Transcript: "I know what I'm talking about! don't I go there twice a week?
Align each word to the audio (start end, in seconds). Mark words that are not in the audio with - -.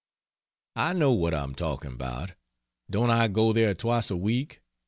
"I 0.77 0.93
know 0.93 1.11
what 1.11 1.35
I'm 1.35 1.53
talking 1.53 1.93
about! 1.93 2.31
don't 2.89 3.11
I 3.11 3.27
go 3.27 3.53
there 3.53 3.75
twice 3.75 4.09
a 4.09 4.17
week? 4.17 4.63